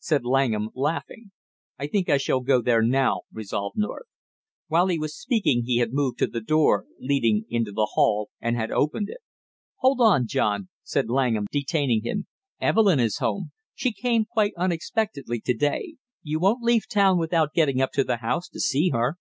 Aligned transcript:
said 0.00 0.24
Langham 0.24 0.70
laughing. 0.74 1.30
"I 1.78 1.86
think 1.86 2.08
I 2.10 2.16
shall 2.18 2.40
go 2.40 2.60
there 2.60 2.82
now," 2.82 3.20
resolved 3.32 3.78
North. 3.78 4.06
While 4.66 4.88
he 4.88 4.98
was 4.98 5.16
speaking 5.16 5.62
he 5.66 5.76
had 5.78 5.92
moved 5.92 6.18
to 6.18 6.26
the 6.26 6.40
door 6.40 6.86
leading 6.98 7.44
into 7.48 7.70
the 7.70 7.92
hail, 7.94 8.26
and 8.40 8.56
had 8.56 8.72
opened 8.72 9.08
it. 9.08 9.18
"Hold 9.76 10.00
on, 10.00 10.26
John!" 10.26 10.68
said 10.82 11.08
Langham, 11.08 11.46
detaining 11.48 12.02
him. 12.02 12.26
"Evelyn 12.60 12.98
is 12.98 13.18
home. 13.18 13.52
She 13.72 13.92
came 13.92 14.24
quite 14.24 14.54
unexpectedly 14.56 15.38
to 15.42 15.54
day; 15.54 15.94
you 16.24 16.40
won't 16.40 16.64
leave 16.64 16.88
town 16.88 17.16
without 17.16 17.52
getting 17.54 17.80
up 17.80 17.92
to 17.92 18.02
the 18.02 18.16
house 18.16 18.48
to 18.48 18.58
see 18.58 18.88
her?" 18.88 19.16